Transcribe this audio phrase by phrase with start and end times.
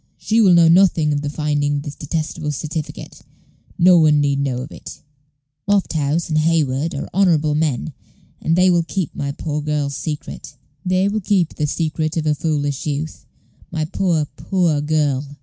[0.17, 3.21] She will know nothing of the finding of this detestable certificate.
[3.77, 5.03] No one need know of it.
[5.69, 7.93] Lofthouse and Hayward are honorable men,
[8.41, 12.33] and they will keep my poor girl's secret; they will keep the secret of her
[12.33, 13.27] foolish youth
[13.69, 15.37] my poor, poor girl!"